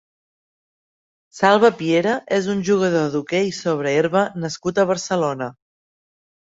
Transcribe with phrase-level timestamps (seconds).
[1.39, 5.55] Salva Piera és un jugador d'hoquei sobre herba nascut a Barcelona.